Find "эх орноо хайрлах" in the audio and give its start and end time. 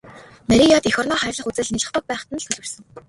0.89-1.47